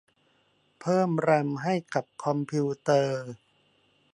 [0.81, 3.23] เพิ่มแรมให้กับคอมพิวเตอร์